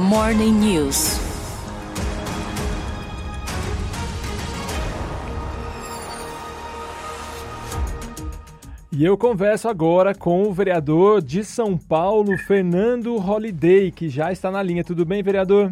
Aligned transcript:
Morning 0.00 0.52
News. 0.52 1.20
E 8.90 9.04
eu 9.04 9.18
converso 9.18 9.68
agora 9.68 10.14
com 10.14 10.44
o 10.44 10.54
vereador 10.54 11.20
de 11.20 11.44
São 11.44 11.76
Paulo, 11.76 12.38
Fernando 12.38 13.14
Holiday, 13.16 13.90
que 13.90 14.08
já 14.08 14.32
está 14.32 14.50
na 14.50 14.62
linha. 14.62 14.82
Tudo 14.82 15.04
bem, 15.04 15.22
vereador? 15.22 15.70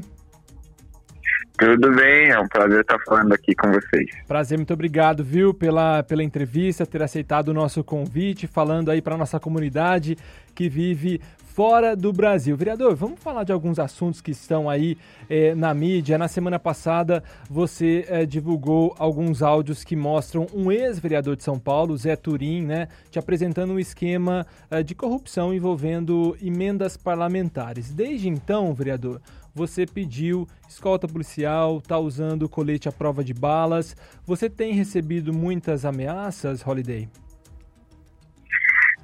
Tudo 1.59 1.93
bem, 1.93 2.29
é 2.29 2.39
um 2.39 2.47
prazer 2.47 2.83
estar 2.83 2.99
falando 3.01 3.33
aqui 3.33 3.53
com 3.53 3.73
vocês. 3.73 4.07
Prazer, 4.29 4.57
muito 4.57 4.73
obrigado, 4.73 5.25
viu, 5.25 5.53
pela, 5.53 6.05
pela 6.05 6.23
entrevista, 6.23 6.87
ter 6.87 7.03
aceitado 7.03 7.49
o 7.49 7.55
nosso 7.55 7.83
convite, 7.83 8.47
falando 8.47 8.93
aí 8.93 9.03
para 9.03 9.17
a 9.17 9.19
nossa 9.19 9.41
comunidade 9.41 10.17
que 10.55 10.69
vive 10.69 11.21
fora 11.59 11.97
do 11.97 12.13
Brasil. 12.13 12.57
Vereador, 12.57 12.95
vamos 12.95 13.19
falar 13.21 13.43
de 13.43 13.51
alguns 13.51 13.81
assuntos 13.81 14.21
que 14.21 14.31
estão 14.31 14.71
aí 14.71 14.97
eh, 15.29 15.57
na 15.57 15.75
mídia. 15.75 16.17
Na 16.17 16.29
semana 16.29 16.57
passada, 16.57 17.21
você 17.51 18.07
eh, 18.09 18.25
divulgou 18.25 18.95
alguns 18.97 19.43
áudios 19.43 19.83
que 19.83 19.97
mostram 19.97 20.47
um 20.55 20.71
ex-vereador 20.71 21.35
de 21.35 21.43
São 21.43 21.59
Paulo, 21.59 21.97
Zé 21.97 22.15
Turim, 22.15 22.65
né, 22.65 22.87
te 23.11 23.19
apresentando 23.19 23.73
um 23.73 23.79
esquema 23.81 24.47
eh, 24.71 24.85
de 24.85 24.95
corrupção 24.95 25.53
envolvendo 25.53 26.37
emendas 26.41 26.97
parlamentares. 26.97 27.93
Desde 27.93 28.29
então, 28.29 28.73
vereador, 28.73 29.21
você 29.59 29.85
pediu 29.85 30.47
escolta 30.69 31.09
policial, 31.09 31.79
está 31.79 31.99
usando 31.99 32.49
colete 32.49 32.89
à 32.89 32.93
prova 32.93 33.25
de 33.25 33.35
balas. 33.35 33.97
Você 34.25 34.49
tem 34.49 34.73
recebido 34.73 35.33
muitas 35.33 35.85
ameaças, 35.85 36.65
Holiday? 36.65 37.09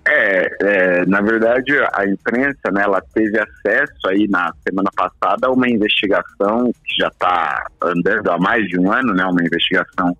É, 0.06 0.48
é, 0.60 1.06
na 1.06 1.20
verdade, 1.22 1.72
a 1.94 2.06
imprensa, 2.06 2.70
né, 2.72 2.82
ela 2.82 3.02
teve 3.12 3.36
acesso 3.40 4.06
aí 4.06 4.28
na 4.28 4.52
semana 4.62 4.90
passada 4.94 5.48
a 5.48 5.50
uma 5.50 5.68
investigação 5.68 6.70
que 6.84 6.96
já 7.00 7.08
está 7.08 7.66
andando 7.82 8.30
há 8.30 8.38
mais 8.38 8.64
de 8.68 8.78
um 8.78 8.92
ano, 8.92 9.12
né, 9.12 9.24
uma 9.24 9.42
investigação 9.42 10.16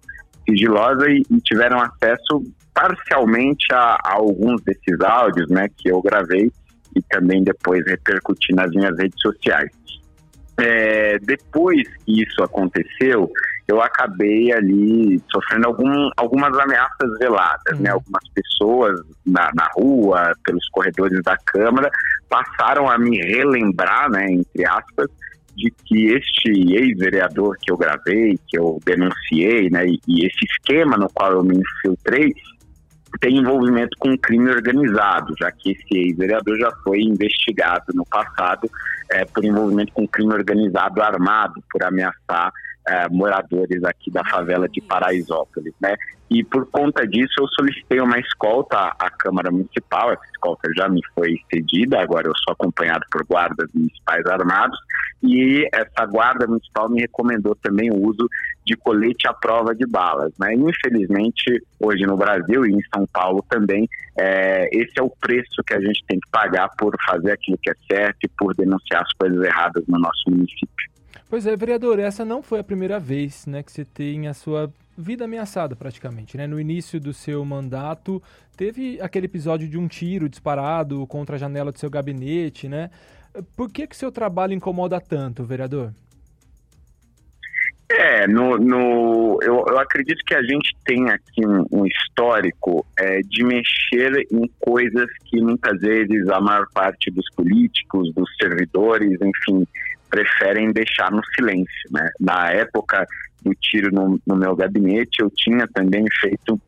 sigilosa 0.48 1.08
e, 1.10 1.22
e 1.30 1.40
tiveram 1.42 1.80
acesso 1.80 2.42
parcialmente 2.72 3.66
a, 3.72 3.98
a, 4.02 4.14
alguns 4.14 4.62
desses 4.62 5.00
áudios, 5.00 5.48
né, 5.48 5.68
que 5.76 5.90
eu 5.90 6.02
gravei 6.02 6.50
e 6.96 7.02
também 7.10 7.44
depois 7.44 7.84
repercuti 7.86 8.52
nas 8.52 8.70
minhas 8.70 8.96
redes 8.98 9.20
sociais. 9.20 9.70
É, 10.58 11.18
depois 11.18 11.82
que 12.04 12.22
isso 12.22 12.42
aconteceu, 12.42 13.30
eu 13.66 13.80
acabei 13.80 14.52
ali 14.52 15.20
sofrendo 15.32 15.68
algum, 15.68 16.10
algumas 16.16 16.56
ameaças 16.58 17.18
veladas, 17.18 17.60
né? 17.66 17.76
uhum. 17.76 17.82
né? 17.82 17.90
Algumas 17.90 18.28
pessoas 18.34 19.00
na, 19.26 19.50
na 19.54 19.68
rua, 19.74 20.32
pelos 20.44 20.68
corredores 20.68 21.20
da 21.22 21.36
Câmara, 21.38 21.90
passaram 22.28 22.88
a 22.88 22.98
me 22.98 23.18
relembrar, 23.18 24.10
né, 24.10 24.26
entre 24.30 24.66
aspas, 24.66 25.08
de 25.56 25.72
que 25.84 26.06
este 26.06 26.50
ex-vereador 26.74 27.56
que 27.62 27.70
eu 27.70 27.76
gravei, 27.76 28.38
que 28.48 28.58
eu 28.58 28.80
denunciei, 28.84 29.70
né, 29.70 29.86
e, 29.86 30.00
e 30.08 30.26
esse 30.26 30.44
esquema 30.44 30.96
no 30.96 31.08
qual 31.14 31.32
eu 31.32 31.44
me 31.44 31.56
infiltrei, 31.56 32.34
tem 33.20 33.36
envolvimento 33.36 33.96
com 33.98 34.16
crime 34.16 34.50
organizado, 34.50 35.34
já 35.38 35.50
que 35.50 35.72
esse 35.72 35.96
ex-vereador 35.96 36.58
já 36.58 36.70
foi 36.82 37.00
investigado 37.00 37.92
no 37.94 38.04
passado 38.06 38.70
é, 39.10 39.24
por 39.24 39.44
envolvimento 39.44 39.92
com 39.92 40.06
crime 40.06 40.32
organizado 40.34 41.02
armado, 41.02 41.62
por 41.70 41.82
ameaçar 41.82 42.52
é, 42.86 43.08
moradores 43.08 43.82
aqui 43.84 44.10
da 44.10 44.24
favela 44.24 44.68
de 44.68 44.80
Paraisópolis, 44.80 45.74
né? 45.80 45.94
E 46.30 46.42
por 46.42 46.66
conta 46.70 47.06
disso 47.06 47.34
eu 47.38 47.46
solicitei 47.48 48.00
uma 48.00 48.18
escolta 48.18 48.76
à, 48.98 49.10
Câmara 49.10 49.50
Municipal, 49.50 50.10
essa 50.10 50.24
escolta 50.32 50.68
já 50.76 50.88
me 50.88 51.00
foi 51.14 51.36
cedida, 51.52 52.00
agora 52.00 52.26
eu 52.26 52.32
sou 52.42 52.52
acompanhado 52.52 53.04
por 53.10 53.24
guardas 53.24 53.70
municipais 53.74 54.24
armados, 54.26 54.78
e 55.22 55.68
essa 55.72 56.06
guarda 56.06 56.46
municipal 56.46 56.88
me 56.88 57.00
recomendou 57.00 57.54
também 57.56 57.90
o 57.90 58.02
uso 58.06 58.28
de 58.66 58.74
colete 58.76 59.28
à 59.28 59.34
prova 59.34 59.74
de 59.74 59.86
balas, 59.86 60.32
né? 60.38 60.54
Infelizmente, 60.54 61.62
hoje 61.78 62.04
no 62.04 62.16
Brasil 62.16 62.66
e 62.66 62.72
em 62.72 62.80
São 62.94 63.06
Paulo 63.12 63.44
também, 63.48 63.88
é, 64.18 64.68
esse 64.72 64.98
é 64.98 65.02
o 65.02 65.10
preço 65.10 65.62
que 65.66 65.74
a 65.74 65.80
gente 65.80 66.04
tem 66.06 66.18
que 66.18 66.30
pagar 66.30 66.68
por 66.76 66.94
fazer 67.06 67.32
aquilo 67.32 67.58
que 67.62 67.70
é 67.70 67.74
certo 67.86 68.18
e 68.24 68.28
por 68.28 68.54
denunciar 68.54 69.02
as 69.02 69.12
coisas 69.12 69.42
erradas 69.42 69.84
no 69.86 69.98
nosso 69.98 70.30
município. 70.30 70.93
Pois 71.28 71.46
é, 71.46 71.56
vereador, 71.56 71.98
essa 71.98 72.24
não 72.24 72.42
foi 72.42 72.60
a 72.60 72.64
primeira 72.64 73.00
vez 73.00 73.46
né, 73.46 73.62
que 73.62 73.72
você 73.72 73.84
tem 73.84 74.28
a 74.28 74.34
sua 74.34 74.72
vida 74.96 75.24
ameaçada 75.24 75.74
praticamente. 75.74 76.36
Né? 76.36 76.46
No 76.46 76.60
início 76.60 77.00
do 77.00 77.12
seu 77.12 77.44
mandato, 77.44 78.22
teve 78.56 79.00
aquele 79.00 79.26
episódio 79.26 79.68
de 79.68 79.78
um 79.78 79.88
tiro 79.88 80.28
disparado 80.28 81.06
contra 81.06 81.36
a 81.36 81.38
janela 81.38 81.72
do 81.72 81.78
seu 81.78 81.90
gabinete. 81.90 82.68
Né? 82.68 82.90
Por 83.56 83.70
que, 83.70 83.86
que 83.86 83.96
seu 83.96 84.12
trabalho 84.12 84.52
incomoda 84.52 85.00
tanto, 85.00 85.44
vereador? 85.44 85.92
É, 88.24 88.26
no, 88.26 88.56
no, 88.56 89.38
eu, 89.42 89.64
eu 89.68 89.78
acredito 89.78 90.24
que 90.24 90.34
a 90.34 90.42
gente 90.42 90.74
tem 90.84 91.10
aqui 91.10 91.46
um, 91.46 91.64
um 91.70 91.86
histórico 91.86 92.86
é, 92.98 93.20
de 93.20 93.44
mexer 93.44 94.26
em 94.32 94.50
coisas 94.60 95.06
que 95.26 95.40
muitas 95.40 95.78
vezes 95.80 96.28
a 96.28 96.40
maior 96.40 96.66
parte 96.72 97.10
dos 97.10 97.26
políticos, 97.36 98.12
dos 98.14 98.28
servidores, 98.40 99.18
enfim, 99.20 99.66
preferem 100.08 100.72
deixar 100.72 101.10
no 101.10 101.22
silêncio. 101.34 101.90
Né? 101.90 102.08
Na 102.18 102.50
época 102.50 103.06
do 103.42 103.54
tiro 103.60 103.92
no, 103.92 104.18
no 104.26 104.36
meu 104.36 104.56
gabinete, 104.56 105.20
eu 105.20 105.30
tinha 105.30 105.68
também 105.68 106.04
feito 106.20 106.58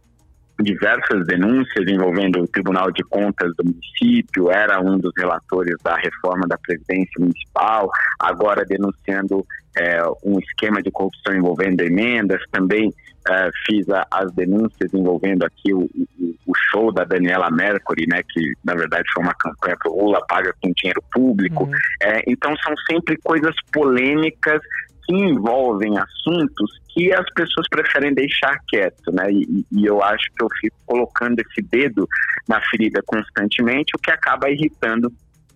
diversas 0.60 1.26
denúncias 1.26 1.86
envolvendo 1.86 2.40
o 2.40 2.48
Tribunal 2.48 2.90
de 2.90 3.02
Contas 3.04 3.52
do 3.56 3.64
município, 3.64 4.50
era 4.50 4.80
um 4.80 4.98
dos 4.98 5.12
relatores 5.16 5.76
da 5.82 5.96
reforma 5.96 6.46
da 6.48 6.56
presidência 6.58 7.12
municipal, 7.18 7.90
agora 8.18 8.64
denunciando 8.64 9.44
é, 9.76 10.02
um 10.24 10.38
esquema 10.38 10.82
de 10.82 10.90
corrupção 10.90 11.34
envolvendo 11.34 11.82
emendas, 11.82 12.40
também 12.50 12.90
é, 13.28 13.50
fiz 13.66 13.88
a, 13.90 14.06
as 14.10 14.32
denúncias 14.32 14.92
envolvendo 14.94 15.44
aqui 15.44 15.74
o, 15.74 15.80
o, 15.80 16.34
o, 16.46 16.52
show 16.70 16.92
da 16.92 17.04
Daniela 17.04 17.50
Mercury, 17.50 18.06
né, 18.08 18.22
que 18.28 18.52
na 18.64 18.74
verdade 18.74 19.04
foi 19.12 19.24
uma 19.24 19.34
campanha 19.34 19.76
para 19.76 19.90
o 19.90 20.04
Lula 20.04 20.24
paga 20.26 20.54
com 20.62 20.72
dinheiro 20.74 21.02
público. 21.12 21.64
Uhum. 21.64 21.72
É, 22.02 22.22
então 22.26 22.54
são 22.58 22.74
sempre 22.90 23.16
coisas 23.18 23.54
polêmicas 23.72 24.62
que 25.06 25.14
envolvem 25.14 25.96
assuntos 25.98 26.80
que 26.88 27.12
as 27.12 27.28
pessoas 27.34 27.68
preferem 27.68 28.12
deixar 28.12 28.58
quieto, 28.68 29.12
né? 29.12 29.30
E, 29.30 29.64
e, 29.72 29.86
eu 29.86 30.02
acho 30.02 30.26
que 30.36 30.42
eu 30.42 30.48
fico 30.60 30.76
colocando 30.84 31.38
esse 31.40 31.62
dedo 31.62 32.08
na 32.48 32.60
ferida 32.70 33.00
constantemente, 33.06 33.92
o 33.94 33.98
que 33.98 34.10
acaba 34.10 34.50
irritando 34.50 35.12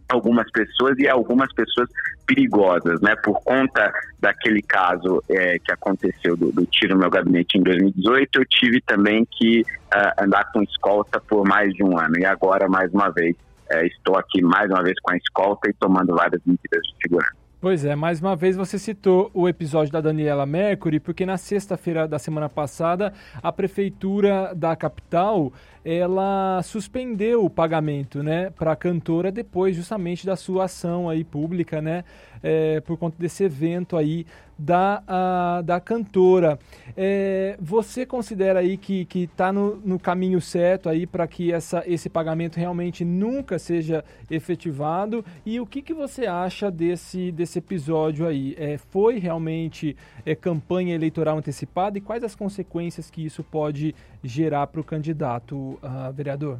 algumas 0.08 0.50
pessoas 0.50 0.98
e 0.98 1.08
algumas 1.08 1.52
pessoas 1.54 1.88
perigosas, 2.26 3.00
né? 3.00 3.16
Por 3.16 3.40
conta 3.42 3.92
daquele 4.20 4.62
caso 4.62 5.22
é, 5.28 5.58
que 5.58 5.72
aconteceu 5.72 6.36
do, 6.36 6.52
do, 6.52 6.66
tiro 6.66 6.94
no 6.94 7.00
meu 7.00 7.10
gabinete 7.10 7.58
em 7.58 7.62
2018, 7.62 8.40
eu 8.40 8.44
tive 8.46 8.80
também 8.82 9.26
que 9.30 9.62
uh, 9.62 10.24
andar 10.24 10.50
com 10.52 10.62
escolta 10.62 11.20
por 11.20 11.46
mais 11.46 11.72
de 11.74 11.82
um 11.82 11.98
ano 11.98 12.18
e 12.18 12.24
agora 12.24 12.68
mais 12.68 12.92
uma 12.92 13.08
vez 13.10 13.34
é, 13.70 13.86
estou 13.86 14.16
aqui 14.16 14.42
mais 14.42 14.68
uma 14.68 14.82
vez 14.82 14.98
com 15.00 15.12
a 15.12 15.16
escolta 15.16 15.70
e 15.70 15.74
tomando 15.74 16.14
várias 16.14 16.40
medidas 16.44 16.82
de 16.82 16.94
segurança. 17.02 17.39
Pois 17.60 17.84
é, 17.84 17.94
mais 17.94 18.22
uma 18.22 18.34
vez 18.34 18.56
você 18.56 18.78
citou 18.78 19.30
o 19.34 19.46
episódio 19.46 19.92
da 19.92 20.00
Daniela 20.00 20.46
Mercury, 20.46 20.98
porque 20.98 21.26
na 21.26 21.36
sexta-feira 21.36 22.08
da 22.08 22.18
semana 22.18 22.48
passada 22.48 23.12
a 23.42 23.52
prefeitura 23.52 24.54
da 24.54 24.74
capital 24.74 25.52
ela 25.84 26.62
suspendeu 26.62 27.44
o 27.44 27.50
pagamento, 27.50 28.22
né, 28.22 28.48
para 28.48 28.72
a 28.72 28.76
cantora 28.76 29.30
depois 29.30 29.76
justamente 29.76 30.24
da 30.24 30.36
sua 30.36 30.64
ação 30.64 31.10
aí 31.10 31.22
pública, 31.22 31.82
né, 31.82 32.02
é, 32.42 32.80
por 32.80 32.96
conta 32.96 33.18
desse 33.18 33.44
evento 33.44 33.94
aí 33.94 34.24
da, 34.60 35.02
a, 35.06 35.62
da 35.62 35.80
cantora. 35.80 36.58
É, 36.96 37.56
você 37.60 38.04
considera 38.04 38.60
aí 38.60 38.76
que 38.76 39.06
está 39.14 39.52
no, 39.52 39.76
no 39.76 39.98
caminho 39.98 40.40
certo 40.40 40.88
aí 40.88 41.06
para 41.06 41.26
que 41.26 41.52
essa, 41.52 41.82
esse 41.86 42.08
pagamento 42.08 42.56
realmente 42.56 43.04
nunca 43.04 43.58
seja 43.58 44.04
efetivado? 44.30 45.24
E 45.46 45.60
o 45.60 45.66
que, 45.66 45.82
que 45.82 45.94
você 45.94 46.26
acha 46.26 46.70
desse, 46.70 47.32
desse 47.32 47.58
episódio 47.58 48.26
aí? 48.26 48.54
É, 48.58 48.76
foi 48.76 49.18
realmente 49.18 49.96
é, 50.24 50.34
campanha 50.34 50.94
eleitoral 50.94 51.38
antecipada 51.38 51.98
e 51.98 52.00
quais 52.00 52.22
as 52.22 52.34
consequências 52.34 53.10
que 53.10 53.24
isso 53.24 53.42
pode 53.42 53.94
gerar 54.22 54.66
para 54.66 54.80
o 54.80 54.84
candidato? 54.84 55.78
uh, 55.82 56.12
vereador? 56.12 56.58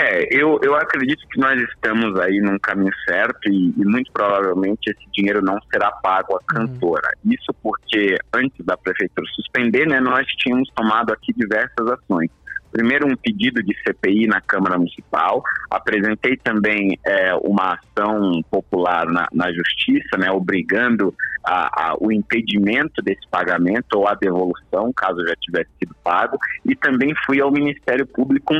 É, 0.00 0.28
eu, 0.30 0.60
eu 0.62 0.76
acredito 0.76 1.26
que 1.28 1.40
nós 1.40 1.60
estamos 1.60 2.18
aí 2.20 2.40
num 2.40 2.56
caminho 2.60 2.92
certo 3.04 3.48
e, 3.48 3.74
e 3.76 3.84
muito 3.84 4.12
provavelmente 4.12 4.88
esse 4.88 5.10
dinheiro 5.12 5.42
não 5.42 5.58
será 5.72 5.90
pago 5.90 6.36
à 6.36 6.54
cantora. 6.54 7.10
Uhum. 7.24 7.32
Isso 7.32 7.52
porque 7.60 8.16
antes 8.32 8.64
da 8.64 8.76
prefeitura 8.76 9.26
suspender, 9.34 9.88
né, 9.88 9.98
nós 9.98 10.24
tínhamos 10.36 10.70
tomado 10.76 11.12
aqui 11.12 11.32
diversas 11.32 11.84
ações 11.88 12.30
primeiro 12.70 13.06
um 13.06 13.16
pedido 13.16 13.62
de 13.62 13.74
CPI 13.82 14.26
na 14.26 14.40
Câmara 14.40 14.76
Municipal, 14.78 15.42
apresentei 15.70 16.36
também 16.36 16.98
é, 17.04 17.34
uma 17.36 17.78
ação 17.78 18.42
popular 18.50 19.06
na, 19.06 19.26
na 19.32 19.52
Justiça, 19.52 20.16
né, 20.18 20.30
obrigando 20.30 21.14
a, 21.44 21.90
a, 21.90 21.96
o 21.98 22.12
impedimento 22.12 23.02
desse 23.02 23.26
pagamento 23.30 23.94
ou 23.94 24.06
a 24.06 24.14
devolução, 24.14 24.92
caso 24.94 25.26
já 25.26 25.34
tivesse 25.40 25.70
sido 25.78 25.94
pago, 26.04 26.38
e 26.64 26.76
também 26.76 27.14
fui 27.26 27.40
ao 27.40 27.50
Ministério 27.50 28.06
Público 28.06 28.54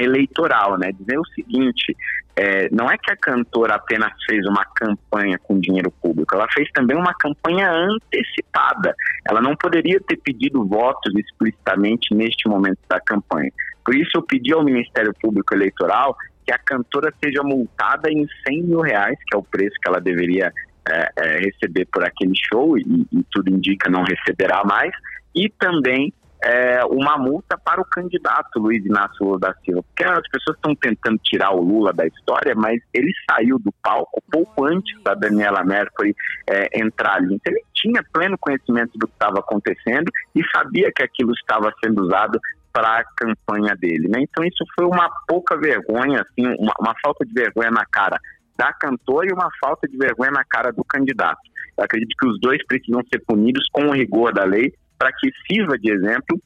eleitoral, 0.00 0.78
né? 0.78 0.92
Dizer 0.92 1.18
o 1.18 1.26
seguinte, 1.26 1.96
é, 2.36 2.68
não 2.70 2.90
é 2.90 2.96
que 2.96 3.10
a 3.12 3.16
cantora 3.16 3.74
apenas 3.74 4.12
fez 4.24 4.46
uma 4.46 4.64
campanha 4.64 5.38
com 5.38 5.60
dinheiro 5.60 5.90
público, 5.90 6.34
ela 6.34 6.46
fez 6.52 6.70
também 6.72 6.96
uma 6.96 7.12
campanha 7.14 7.70
antecipada. 7.70 8.94
Ela 9.28 9.40
não 9.40 9.54
poderia 9.56 10.00
ter 10.00 10.16
pedido 10.16 10.64
votos 10.64 11.12
explicitamente 11.14 12.14
neste 12.14 12.48
momento 12.48 12.78
da 12.88 13.00
campanha. 13.00 13.50
Por 13.84 13.94
isso 13.94 14.10
eu 14.14 14.22
pedi 14.22 14.52
ao 14.52 14.64
Ministério 14.64 15.12
Público 15.20 15.54
Eleitoral 15.54 16.16
que 16.46 16.52
a 16.52 16.58
cantora 16.58 17.12
seja 17.22 17.42
multada 17.42 18.10
em 18.10 18.26
100 18.46 18.62
mil 18.62 18.80
reais, 18.80 19.18
que 19.26 19.36
é 19.36 19.38
o 19.38 19.42
preço 19.42 19.76
que 19.82 19.88
ela 19.88 20.00
deveria 20.00 20.52
é, 20.88 21.10
é, 21.16 21.38
receber 21.40 21.86
por 21.92 22.04
aquele 22.04 22.32
show, 22.34 22.78
e, 22.78 22.82
e 23.12 23.22
tudo 23.30 23.50
indica 23.50 23.90
não 23.90 24.02
receberá 24.02 24.62
mais, 24.64 24.92
e 25.34 25.48
também 25.58 26.12
é, 26.42 26.84
uma 26.84 27.18
multa 27.18 27.58
para 27.58 27.80
o 27.80 27.84
candidato 27.84 28.58
Luiz 28.58 28.84
Inácio 28.84 29.24
Lula 29.24 29.38
da 29.38 29.54
Silva, 29.64 29.82
porque 29.82 30.04
as 30.04 30.28
pessoas 30.28 30.56
estão 30.56 30.74
tentando 30.74 31.18
tirar 31.18 31.52
o 31.52 31.60
Lula 31.60 31.92
da 31.92 32.06
história, 32.06 32.54
mas 32.54 32.80
ele 32.94 33.12
saiu 33.30 33.58
do 33.58 33.72
palco 33.82 34.22
pouco 34.30 34.64
antes 34.64 35.00
da 35.02 35.14
Daniela 35.14 35.64
Mercury 35.64 36.14
é, 36.48 36.80
entrar 36.80 37.16
ali. 37.16 37.34
Então 37.34 37.52
ele 37.52 37.64
tinha 37.74 38.02
pleno 38.12 38.38
conhecimento 38.38 38.98
do 38.98 39.06
que 39.06 39.12
estava 39.12 39.40
acontecendo 39.40 40.10
e 40.34 40.42
sabia 40.54 40.90
que 40.94 41.02
aquilo 41.02 41.32
estava 41.32 41.72
sendo 41.84 42.02
usado 42.02 42.38
para 42.72 43.00
a 43.00 43.04
campanha 43.16 43.74
dele. 43.76 44.08
Né? 44.08 44.22
Então 44.22 44.44
isso 44.44 44.64
foi 44.74 44.86
uma 44.86 45.10
pouca 45.26 45.56
vergonha, 45.56 46.22
assim, 46.22 46.46
uma, 46.58 46.72
uma 46.80 46.94
falta 47.02 47.24
de 47.24 47.32
vergonha 47.32 47.70
na 47.70 47.84
cara 47.84 48.18
da 48.56 48.72
cantora 48.72 49.26
e 49.28 49.32
uma 49.32 49.48
falta 49.60 49.88
de 49.88 49.96
vergonha 49.96 50.30
na 50.30 50.44
cara 50.44 50.70
do 50.70 50.84
candidato. 50.84 51.40
Eu 51.76 51.84
acredito 51.84 52.14
que 52.18 52.28
os 52.28 52.38
dois 52.40 52.64
precisam 52.66 53.02
ser 53.12 53.20
punidos 53.26 53.66
com 53.72 53.86
o 53.86 53.92
rigor 53.92 54.32
da 54.32 54.44
lei 54.44 54.72
para 55.00 55.10
que 55.14 55.30
sirva 55.50 55.78
de 55.78 55.90
exemplo 55.90 56.38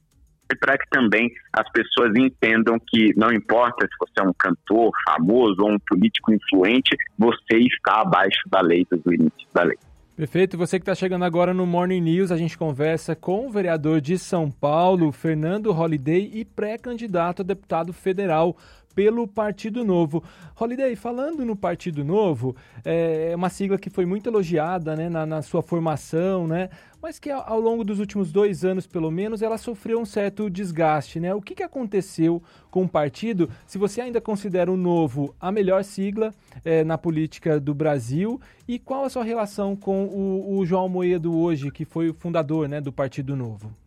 e 0.48 0.56
para 0.56 0.78
que 0.78 0.88
também 0.88 1.28
as 1.52 1.68
pessoas 1.72 2.14
entendam 2.16 2.78
que 2.78 3.12
não 3.16 3.32
importa 3.32 3.84
se 3.84 3.94
você 3.98 4.20
é 4.20 4.22
um 4.22 4.32
cantor 4.32 4.92
famoso 5.04 5.56
ou 5.60 5.72
um 5.72 5.78
político 5.80 6.32
influente, 6.32 6.96
você 7.18 7.56
está 7.58 8.02
abaixo 8.02 8.48
da 8.48 8.60
lei, 8.60 8.86
dos 8.88 9.00
limites 9.04 9.48
da 9.52 9.64
lei. 9.64 9.76
Perfeito. 10.16 10.56
Você 10.56 10.78
que 10.78 10.82
está 10.82 10.94
chegando 10.94 11.24
agora 11.24 11.52
no 11.52 11.66
Morning 11.66 12.00
News, 12.00 12.30
a 12.30 12.36
gente 12.36 12.56
conversa 12.56 13.16
com 13.16 13.48
o 13.48 13.50
vereador 13.50 14.00
de 14.00 14.16
São 14.16 14.48
Paulo, 14.48 15.10
Fernando 15.10 15.72
Holliday, 15.72 16.30
e 16.32 16.44
pré-candidato 16.44 17.42
a 17.42 17.44
deputado 17.44 17.92
federal 17.92 18.56
pelo 18.94 19.26
Partido 19.26 19.84
Novo. 19.84 20.22
Holiday, 20.58 20.94
falando 20.94 21.44
no 21.44 21.56
Partido 21.56 22.04
Novo, 22.04 22.54
é, 22.84 23.30
é 23.32 23.36
uma 23.36 23.48
sigla 23.48 23.76
que 23.76 23.90
foi 23.90 24.06
muito 24.06 24.28
elogiada 24.28 24.94
né, 24.94 25.08
na, 25.08 25.26
na 25.26 25.42
sua 25.42 25.62
formação, 25.62 26.46
né, 26.46 26.70
mas 27.02 27.18
que 27.18 27.30
ao, 27.30 27.60
longo 27.60 27.84
dos 27.84 27.98
últimos 27.98 28.32
dois 28.32 28.64
anos, 28.64 28.86
pelo 28.86 29.10
menos, 29.10 29.42
ela 29.42 29.58
sofreu 29.58 30.00
um 30.00 30.06
certo 30.06 30.48
desgaste. 30.48 31.20
Né? 31.20 31.34
O 31.34 31.42
que, 31.42 31.54
que 31.54 31.62
aconteceu 31.62 32.42
com 32.70 32.84
o 32.84 32.88
partido? 32.88 33.50
Se 33.66 33.76
você 33.76 34.00
ainda 34.00 34.20
considera 34.20 34.72
o 34.72 34.76
Novo 34.76 35.34
a 35.38 35.52
melhor 35.52 35.84
sigla 35.84 36.32
é, 36.64 36.82
na 36.82 36.96
política 36.96 37.60
do 37.60 37.74
Brasil, 37.74 38.40
e 38.66 38.78
qual 38.78 39.04
a 39.04 39.10
sua 39.10 39.22
relação 39.22 39.76
com 39.76 40.06
o, 40.06 40.56
o 40.56 40.64
João 40.64 40.88
Moedo 40.88 41.36
hoje, 41.36 41.70
que 41.70 41.84
foi 41.84 42.08
o 42.08 42.14
fundador 42.14 42.68
né, 42.68 42.80
do 42.80 42.90
Partido 42.90 43.36
Novo? 43.36 43.83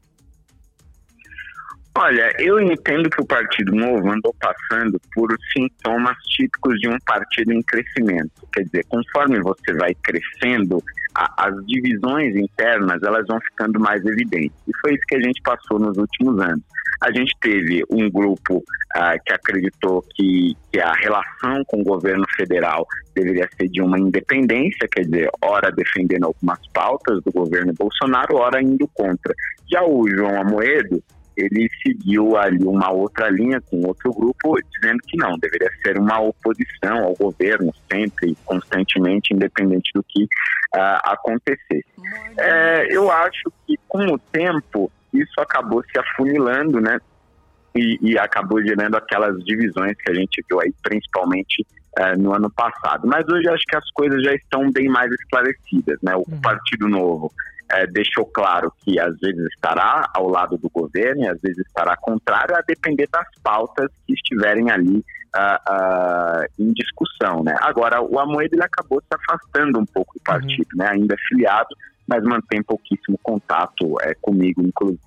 Olha, 1.99 2.31
eu 2.38 2.59
entendo 2.59 3.09
que 3.09 3.19
o 3.19 3.25
Partido 3.25 3.75
Novo 3.75 4.11
andou 4.11 4.31
passando 4.39 5.01
por 5.15 5.35
sintomas 5.51 6.15
típicos 6.35 6.79
de 6.79 6.88
um 6.88 6.97
partido 6.99 7.51
em 7.51 7.61
crescimento. 7.63 8.47
Quer 8.53 8.65
dizer, 8.65 8.85
conforme 8.88 9.41
você 9.41 9.73
vai 9.73 9.95
crescendo, 9.95 10.77
a, 11.15 11.47
as 11.47 11.65
divisões 11.65 12.35
internas 12.35 13.01
elas 13.01 13.25
vão 13.25 13.39
ficando 13.41 13.79
mais 13.79 14.05
evidentes. 14.05 14.55
E 14.67 14.71
foi 14.79 14.94
isso 14.94 15.01
que 15.07 15.15
a 15.15 15.21
gente 15.21 15.41
passou 15.41 15.79
nos 15.79 15.97
últimos 15.97 16.39
anos. 16.39 16.61
A 17.01 17.11
gente 17.11 17.35
teve 17.41 17.83
um 17.89 18.07
grupo 18.11 18.57
uh, 18.57 19.23
que 19.25 19.33
acreditou 19.33 20.05
que, 20.15 20.55
que 20.71 20.79
a 20.79 20.93
relação 20.93 21.63
com 21.65 21.81
o 21.81 21.83
governo 21.83 22.25
federal 22.35 22.85
deveria 23.15 23.50
ser 23.57 23.69
de 23.69 23.81
uma 23.81 23.97
independência, 23.97 24.88
quer 24.88 25.01
dizer, 25.01 25.31
ora 25.41 25.71
defendendo 25.71 26.25
algumas 26.25 26.59
pautas 26.71 27.23
do 27.23 27.31
governo 27.31 27.73
Bolsonaro, 27.73 28.35
ora 28.35 28.61
indo 28.61 28.88
contra. 28.93 29.33
Já 29.67 29.83
o 29.83 30.07
João 30.07 30.39
Amoedo, 30.39 31.01
ele 31.38 31.69
seguiu 31.84 32.36
ali 32.36 32.63
uma 32.63 32.92
outra 32.92 33.30
linha 33.30 33.62
com 33.62 33.86
outro 33.86 34.12
grupo, 34.12 34.57
dizendo 34.74 35.00
que 35.07 35.16
não, 35.18 35.38
deveria 35.38 35.69
ser 35.84 36.00
uma 36.00 36.19
oposição 36.19 37.04
ao 37.04 37.16
governo, 37.16 37.72
sempre, 37.92 38.36
constantemente, 38.44 39.34
independente 39.34 39.92
do 39.94 40.04
que 40.04 40.24
uh, 40.24 41.00
acontecesse. 41.04 41.86
É, 42.39 42.88
eu 42.89 43.12
acho 43.12 43.51
que 43.66 43.78
com 43.88 44.06
o 44.07 44.18
tempo 44.18 44.92
isso 45.13 45.39
acabou 45.39 45.84
se 45.84 46.00
afunilando, 46.00 46.81
né? 46.81 47.00
E, 47.75 48.00
e, 48.01 48.18
acabou 48.18 48.60
gerando 48.63 48.95
aquelas 48.95 49.38
divisões 49.44 49.95
que 49.98 50.10
a 50.10 50.13
gente 50.16 50.44
viu 50.50 50.60
aí, 50.60 50.74
principalmente 50.81 51.63
uh, 52.00 52.19
no 52.19 52.34
ano 52.34 52.50
passado. 52.50 53.07
Mas 53.07 53.24
hoje 53.30 53.48
acho 53.48 53.63
que 53.68 53.75
as 53.75 53.92
coisas 53.92 54.24
já 54.24 54.34
estão 54.34 54.72
bem 54.72 54.88
mais 54.88 55.12
esclarecidas, 55.12 56.00
né? 56.01 56.16
O 56.16 56.25
uhum. 56.28 56.42
Partido 56.42 56.88
Novo 56.88 57.31
é, 57.69 57.85
deixou 57.87 58.25
claro 58.25 58.71
que 58.83 58.99
às 58.99 59.17
vezes 59.19 59.45
estará 59.53 60.09
ao 60.13 60.27
lado 60.29 60.57
do 60.57 60.69
governo 60.69 61.23
e 61.23 61.27
às 61.27 61.39
vezes 61.41 61.65
estará 61.65 61.95
contrário, 61.97 62.55
a 62.55 62.61
depender 62.61 63.07
das 63.11 63.27
pautas 63.43 63.89
que 64.05 64.13
estiverem 64.13 64.69
ali 64.71 64.97
uh, 65.35 65.73
uh, 65.73 66.45
em 66.59 66.71
discussão. 66.73 67.43
Né? 67.43 67.55
Agora, 67.61 68.01
o 68.01 68.19
Amoedo 68.19 68.55
ele 68.55 68.63
acabou 68.63 69.01
se 69.01 69.07
afastando 69.11 69.79
um 69.79 69.85
pouco 69.85 70.13
do 70.13 70.21
partido, 70.23 70.67
uhum. 70.73 70.79
né? 70.79 70.89
ainda 70.91 71.13
é 71.13 71.17
filiado, 71.27 71.75
mas 72.07 72.23
mantém 72.23 72.63
pouquíssimo 72.63 73.19
contato 73.21 73.99
é, 74.01 74.13
comigo, 74.15 74.61
inclusive. 74.61 75.01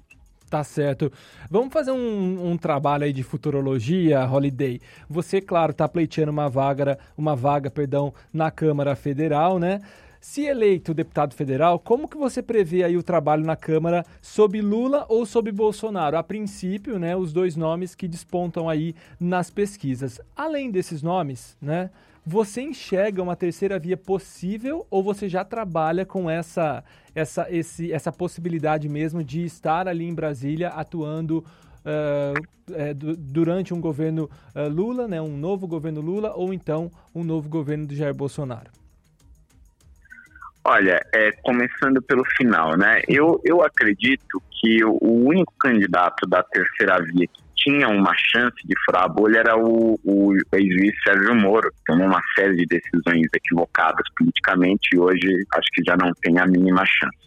Tá 0.50 0.64
certo. 0.64 1.12
Vamos 1.48 1.72
fazer 1.72 1.92
um, 1.92 2.50
um, 2.50 2.58
trabalho 2.58 3.04
aí 3.04 3.12
de 3.12 3.22
futurologia, 3.22 4.26
Holiday. 4.26 4.80
Você, 5.08 5.40
claro, 5.40 5.70
está 5.70 5.88
pleiteando 5.88 6.32
uma 6.32 6.48
vaga, 6.48 6.98
uma 7.16 7.36
vaga, 7.36 7.70
perdão, 7.70 8.12
na 8.32 8.50
Câmara 8.50 8.96
Federal, 8.96 9.60
né? 9.60 9.80
Se 10.20 10.42
eleito 10.42 10.92
deputado 10.92 11.34
federal, 11.34 11.78
como 11.78 12.06
que 12.06 12.18
você 12.18 12.42
prevê 12.42 12.84
aí 12.84 12.94
o 12.94 13.02
trabalho 13.02 13.42
na 13.42 13.56
Câmara 13.56 14.04
sob 14.20 14.60
Lula 14.60 15.06
ou 15.08 15.24
sob 15.24 15.50
Bolsonaro? 15.50 16.18
A 16.18 16.22
princípio, 16.22 16.98
né, 16.98 17.16
os 17.16 17.32
dois 17.32 17.56
nomes 17.56 17.94
que 17.94 18.06
despontam 18.06 18.68
aí 18.68 18.94
nas 19.18 19.50
pesquisas. 19.50 20.20
Além 20.36 20.70
desses 20.70 21.02
nomes, 21.02 21.56
né, 21.60 21.88
você 22.24 22.60
enxerga 22.60 23.22
uma 23.22 23.34
terceira 23.34 23.78
via 23.78 23.96
possível 23.96 24.86
ou 24.90 25.02
você 25.02 25.26
já 25.26 25.42
trabalha 25.42 26.04
com 26.04 26.28
essa, 26.28 26.84
essa, 27.14 27.46
esse, 27.50 27.90
essa 27.90 28.12
possibilidade 28.12 28.90
mesmo 28.90 29.24
de 29.24 29.42
estar 29.42 29.88
ali 29.88 30.06
em 30.06 30.14
Brasília 30.14 30.68
atuando 30.68 31.38
uh, 31.38 32.74
é, 32.74 32.92
durante 32.92 33.72
um 33.72 33.80
governo 33.80 34.28
uh, 34.54 34.68
Lula, 34.68 35.08
né, 35.08 35.18
um 35.22 35.34
novo 35.34 35.66
governo 35.66 36.02
Lula 36.02 36.34
ou 36.36 36.52
então 36.52 36.90
um 37.14 37.24
novo 37.24 37.48
governo 37.48 37.86
de 37.86 37.96
Jair 37.96 38.14
Bolsonaro? 38.14 38.79
Olha, 40.64 41.00
é, 41.14 41.32
começando 41.42 42.02
pelo 42.02 42.24
final, 42.36 42.76
né? 42.76 43.00
Eu, 43.08 43.40
eu 43.44 43.62
acredito 43.62 44.42
que 44.50 44.84
o, 44.84 44.98
único 45.00 45.52
candidato 45.58 46.28
da 46.28 46.42
terceira 46.42 46.98
via 47.02 47.26
que 47.26 47.42
tinha 47.56 47.88
uma 47.88 48.12
chance 48.16 48.56
de 48.64 48.74
furar 48.84 49.04
a 49.04 49.08
bolha 49.08 49.38
era 49.38 49.56
o, 49.56 49.98
o 50.04 50.34
ex-juiz 50.52 50.94
Sérgio 51.02 51.34
Moro, 51.34 51.70
que 51.70 51.84
tomou 51.86 52.06
uma 52.06 52.20
série 52.34 52.56
de 52.56 52.66
decisões 52.66 53.26
equivocadas 53.34 54.04
politicamente 54.16 54.88
e 54.94 54.98
hoje 54.98 55.46
acho 55.54 55.68
que 55.72 55.82
já 55.86 55.96
não 55.96 56.12
tem 56.22 56.38
a 56.38 56.46
mínima 56.46 56.84
chance. 56.84 57.18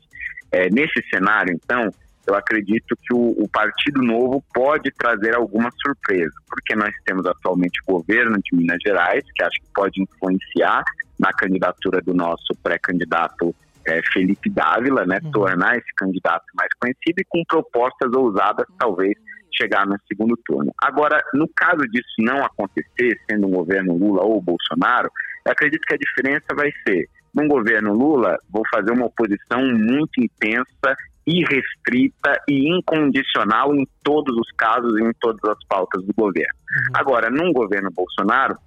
É, 0.52 0.70
nesse 0.70 1.02
cenário, 1.10 1.54
então, 1.54 1.90
eu 2.26 2.36
acredito 2.36 2.96
que 3.02 3.14
o, 3.14 3.36
o, 3.38 3.50
Partido 3.50 4.02
Novo 4.02 4.44
pode 4.54 4.92
trazer 4.92 5.36
alguma 5.36 5.70
surpresa, 5.82 6.34
porque 6.48 6.76
nós 6.76 6.94
temos 7.06 7.26
atualmente 7.26 7.80
o 7.86 7.94
governo 8.00 8.38
de 8.38 8.56
Minas 8.56 8.78
Gerais, 8.86 9.24
que 9.36 9.44
acho 9.44 9.60
que 9.60 9.74
pode 9.74 10.02
influenciar 10.02 10.84
na 11.20 11.34
candidatura 11.34 12.02
do 12.02 12.14
nosso 12.14 12.56
pré-candidato 12.64 13.54
é, 13.86 14.02
Felipe 14.14 14.50
Dávila, 14.50 15.06
né, 15.06 15.20
uhum. 15.24 15.32
tornar 15.32 15.78
esse 15.78 15.94
candidato 15.96 16.46
mais 16.56 16.70
conhecido 16.80 17.20
e 17.20 17.26
com 17.26 17.44
propostas 17.46 18.12
ousadas, 18.14 18.66
talvez 18.80 19.14
chegar 19.56 19.86
no 19.86 19.98
segundo 20.08 20.36
turno. 20.46 20.74
Agora, 20.82 21.22
no 21.34 21.48
caso 21.56 21.84
disso 21.92 22.16
não 22.20 22.44
acontecer, 22.44 23.20
sendo 23.30 23.48
um 23.48 23.52
governo 23.52 23.96
Lula 23.96 24.24
ou 24.24 24.42
Bolsonaro, 24.42 25.12
eu 25.46 25.52
acredito 25.52 25.86
que 25.86 25.94
a 25.94 25.98
diferença 25.98 26.56
vai 26.56 26.72
ser, 26.88 27.08
num 27.34 27.48
governo 27.48 27.94
Lula, 27.94 28.38
vou 28.50 28.64
fazer 28.74 28.92
uma 28.92 29.06
oposição 29.06 29.62
muito 29.62 30.22
intensa 30.22 30.96
irrestrita 31.26 32.42
e 32.48 32.70
incondicional 32.78 33.74
em 33.74 33.88
todos 34.04 34.36
os 34.36 34.52
casos 34.58 34.98
e 35.00 35.04
em 35.04 35.12
todas 35.20 35.44
as 35.50 35.66
pautas 35.68 36.04
do 36.06 36.14
governo. 36.14 36.54
Uhum. 36.70 36.94
Agora, 36.96 37.30
num 37.30 37.52
governo 37.54 37.90
Bolsonaro, 37.92 38.58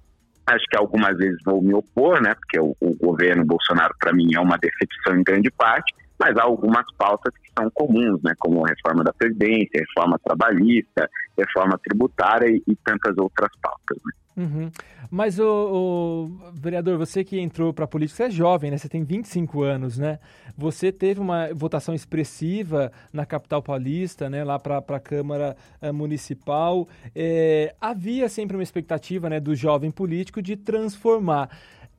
acho 0.47 0.65
que 0.69 0.77
algumas 0.77 1.17
vezes 1.17 1.37
vou 1.45 1.61
me 1.61 1.73
opor, 1.73 2.21
né, 2.21 2.33
porque 2.35 2.59
o, 2.59 2.75
o 2.79 2.95
governo 2.95 3.45
Bolsonaro, 3.45 3.93
para 3.99 4.13
mim, 4.13 4.33
é 4.33 4.39
uma 4.39 4.57
decepção 4.57 5.15
em 5.15 5.23
grande 5.23 5.51
parte, 5.51 5.93
mas 6.19 6.35
há 6.37 6.43
algumas 6.43 6.85
pautas 6.97 7.33
que 7.35 7.51
são 7.57 7.69
comuns, 7.71 8.21
né, 8.23 8.33
como 8.39 8.65
a 8.65 8.69
reforma 8.69 9.03
da 9.03 9.13
Previdência, 9.13 9.79
reforma 9.79 10.17
trabalhista, 10.23 11.09
reforma 11.37 11.77
tributária 11.77 12.49
e, 12.49 12.63
e 12.67 12.75
tantas 12.77 13.15
outras 13.17 13.51
pautas. 13.61 13.97
Né? 14.03 14.26
Uhum. 14.37 14.69
Mas, 15.09 15.39
o, 15.39 16.29
vereador, 16.53 16.95
você 16.95 17.23
que 17.23 17.39
entrou 17.39 17.73
para 17.73 17.85
a 17.85 17.87
política, 17.87 18.17
você 18.17 18.23
é 18.25 18.29
jovem, 18.29 18.69
né? 18.69 18.77
Você 18.77 18.87
tem 18.87 19.03
25 19.03 19.63
anos, 19.63 19.97
né? 19.97 20.19
Você 20.55 20.91
teve 20.91 21.19
uma 21.19 21.51
votação 21.55 21.95
expressiva 21.95 22.91
na 23.11 23.25
capital 23.25 23.63
paulista, 23.63 24.29
né? 24.29 24.43
Lá 24.43 24.59
para 24.59 24.77
a 24.77 24.99
Câmara 24.99 25.57
uh, 25.81 25.91
Municipal. 25.91 26.87
É, 27.15 27.73
havia 27.81 28.29
sempre 28.29 28.55
uma 28.55 28.61
expectativa 28.61 29.27
né, 29.27 29.39
do 29.39 29.55
jovem 29.55 29.89
político 29.89 30.39
de 30.39 30.55
transformar. 30.55 31.49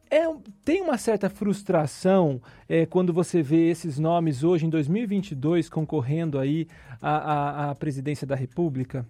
É, 0.09 0.23
tem 0.65 0.81
uma 0.81 0.97
certa 0.97 1.29
frustração 1.29 2.41
é, 2.69 2.87
quando 2.87 3.13
você 3.13 3.43
vê 3.43 3.69
esses 3.69 3.99
nomes 3.99 4.45
hoje, 4.45 4.65
em 4.65 4.71
2022, 4.71 5.69
concorrendo 5.69 6.39
aí 6.39 6.69
à, 7.03 7.17
à, 7.17 7.71
à 7.71 7.75
presidência 7.75 8.27
da 8.27 8.37
República? 8.37 9.05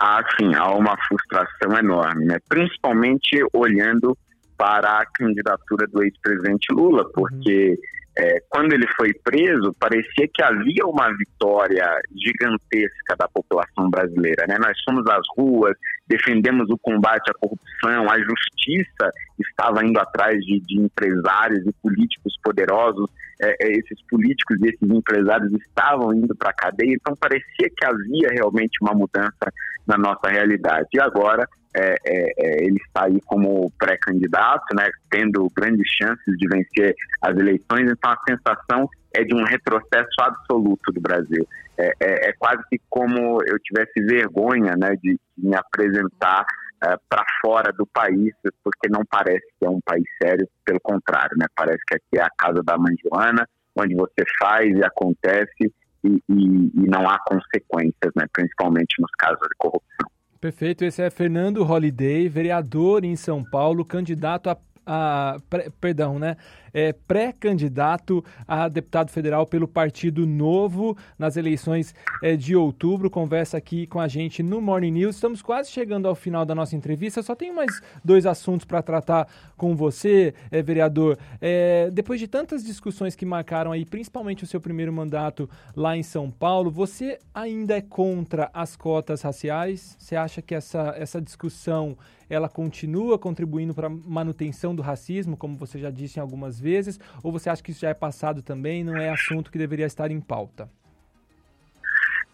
Ah, 0.00 0.22
sim, 0.38 0.54
há 0.54 0.72
uma 0.72 0.96
frustração 1.08 1.76
enorme, 1.76 2.24
né? 2.24 2.38
principalmente 2.48 3.42
olhando 3.52 4.16
para 4.56 5.00
a 5.00 5.06
candidatura 5.06 5.86
do 5.88 6.02
ex-presidente 6.02 6.72
Lula, 6.72 7.04
porque 7.12 7.70
uhum 7.70 7.98
é, 8.18 8.40
quando 8.48 8.72
ele 8.72 8.86
foi 8.96 9.14
preso, 9.22 9.72
parecia 9.78 10.28
que 10.34 10.42
havia 10.42 10.84
uma 10.84 11.08
vitória 11.16 11.86
gigantesca 12.16 13.14
da 13.16 13.28
população 13.28 13.88
brasileira. 13.88 14.44
Né? 14.48 14.58
Nós 14.58 14.76
fomos 14.84 15.06
às 15.08 15.24
ruas, 15.36 15.76
defendemos 16.08 16.68
o 16.68 16.76
combate 16.78 17.30
à 17.30 17.34
corrupção, 17.34 18.10
a 18.10 18.18
justiça 18.18 19.12
estava 19.38 19.84
indo 19.84 20.00
atrás 20.00 20.36
de, 20.44 20.58
de 20.60 20.80
empresários 20.80 21.64
e 21.64 21.72
políticos 21.80 22.34
poderosos, 22.42 23.08
é, 23.40 23.54
é 23.60 23.72
esses 23.78 24.02
políticos 24.10 24.60
e 24.62 24.68
esses 24.70 24.90
empresários 24.90 25.52
estavam 25.52 26.12
indo 26.12 26.34
para 26.34 26.50
a 26.50 26.54
cadeia, 26.54 26.94
então 26.94 27.14
parecia 27.14 27.70
que 27.70 27.84
havia 27.84 28.30
realmente 28.32 28.78
uma 28.82 28.94
mudança 28.94 29.52
na 29.88 29.96
nossa 29.96 30.28
realidade. 30.28 30.86
E 30.92 31.00
agora 31.00 31.48
é, 31.74 31.94
é, 32.04 32.32
é, 32.38 32.64
ele 32.64 32.78
está 32.86 33.06
aí 33.06 33.18
como 33.26 33.70
pré-candidato, 33.78 34.74
né, 34.74 34.88
tendo 35.10 35.48
grandes 35.56 35.86
chances 35.90 36.36
de 36.36 36.46
vencer 36.48 36.94
as 37.22 37.36
eleições, 37.36 37.90
então 37.90 38.10
a 38.10 38.18
sensação 38.28 38.88
é 39.14 39.24
de 39.24 39.34
um 39.34 39.44
retrocesso 39.44 40.20
absoluto 40.20 40.92
do 40.92 41.00
Brasil. 41.00 41.46
É, 41.78 41.92
é, 42.00 42.28
é 42.28 42.32
quase 42.38 42.62
que 42.68 42.80
como 42.90 43.40
eu 43.46 43.58
tivesse 43.60 44.00
vergonha 44.02 44.74
né, 44.76 44.90
de, 45.02 45.18
de 45.36 45.48
me 45.48 45.56
apresentar 45.56 46.44
é, 46.84 46.96
para 47.08 47.24
fora 47.40 47.72
do 47.72 47.86
país, 47.86 48.34
porque 48.62 48.88
não 48.90 49.02
parece 49.08 49.46
que 49.58 49.66
é 49.66 49.70
um 49.70 49.80
país 49.80 50.04
sério, 50.22 50.48
pelo 50.64 50.80
contrário, 50.80 51.36
né, 51.38 51.46
parece 51.56 51.82
que 51.86 51.94
aqui 51.94 52.18
é 52.18 52.22
a 52.22 52.30
casa 52.36 52.62
da 52.62 52.76
mãe 52.76 52.94
Joana, 53.04 53.48
onde 53.76 53.94
você 53.94 54.24
faz 54.38 54.68
e 54.76 54.84
acontece 54.84 55.72
e, 56.04 56.22
e, 56.28 56.70
e 56.74 56.86
não 56.86 57.08
há 57.08 57.18
consequências, 57.26 58.12
né, 58.16 58.24
principalmente 58.32 59.00
nos 59.00 59.10
casos 59.18 59.40
de 59.40 59.54
corrupção. 59.58 60.08
Perfeito. 60.40 60.84
Esse 60.84 61.02
é 61.02 61.10
Fernando 61.10 61.64
Holliday, 61.64 62.28
vereador 62.28 63.04
em 63.04 63.16
São 63.16 63.42
Paulo, 63.42 63.84
candidato 63.84 64.48
a, 64.48 64.56
a 64.88 65.36
perdão, 65.80 66.18
né? 66.18 66.36
é, 66.72 66.92
pré-candidato 66.92 68.24
a 68.46 68.68
deputado 68.68 69.10
federal 69.10 69.46
pelo 69.46 69.66
Partido 69.66 70.26
Novo 70.26 70.96
nas 71.18 71.36
eleições 71.36 71.94
é, 72.22 72.36
de 72.36 72.56
outubro. 72.56 73.10
Conversa 73.10 73.56
aqui 73.56 73.86
com 73.86 74.00
a 74.00 74.08
gente 74.08 74.42
no 74.42 74.60
Morning 74.60 74.90
News. 74.90 75.16
Estamos 75.16 75.42
quase 75.42 75.70
chegando 75.70 76.08
ao 76.08 76.14
final 76.14 76.44
da 76.44 76.54
nossa 76.54 76.76
entrevista. 76.76 77.22
Só 77.22 77.34
tenho 77.34 77.54
mais 77.54 77.80
dois 78.04 78.26
assuntos 78.26 78.64
para 78.64 78.82
tratar 78.82 79.28
com 79.56 79.74
você, 79.74 80.34
é, 80.50 80.62
vereador. 80.62 81.18
É, 81.40 81.90
depois 81.92 82.20
de 82.20 82.28
tantas 82.28 82.64
discussões 82.64 83.14
que 83.14 83.26
marcaram 83.26 83.72
aí, 83.72 83.84
principalmente 83.84 84.44
o 84.44 84.46
seu 84.46 84.60
primeiro 84.60 84.92
mandato 84.92 85.48
lá 85.74 85.96
em 85.96 86.02
São 86.02 86.30
Paulo, 86.30 86.70
você 86.70 87.18
ainda 87.34 87.76
é 87.76 87.80
contra 87.80 88.50
as 88.52 88.76
cotas 88.76 89.22
raciais? 89.22 89.96
Você 89.98 90.16
acha 90.16 90.42
que 90.42 90.54
essa, 90.54 90.94
essa 90.96 91.20
discussão 91.20 91.96
ela 92.28 92.48
continua 92.48 93.18
contribuindo 93.18 93.74
para 93.74 93.86
a 93.86 93.90
manutenção 93.90 94.74
do 94.74 94.82
racismo, 94.82 95.36
como 95.36 95.56
você 95.56 95.78
já 95.78 95.90
disse 95.90 96.20
algumas 96.20 96.58
vezes, 96.58 96.98
ou 97.22 97.32
você 97.32 97.50
acha 97.50 97.62
que 97.62 97.70
isso 97.70 97.80
já 97.80 97.90
é 97.90 97.94
passado 97.94 98.42
também, 98.42 98.84
não 98.84 98.96
é 98.96 99.10
assunto 99.10 99.50
que 99.50 99.58
deveria 99.58 99.86
estar 99.86 100.10
em 100.10 100.20
pauta? 100.20 100.70